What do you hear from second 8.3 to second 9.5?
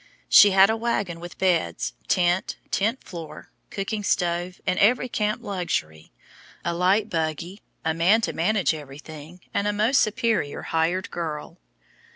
manage everything,